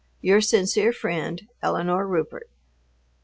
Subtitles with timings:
[0.19, 2.49] Your sincere friend, ELINORE RUPERT.